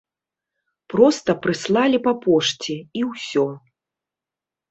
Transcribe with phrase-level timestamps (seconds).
[0.93, 3.43] Проста прыслалі па пошце і ўсё.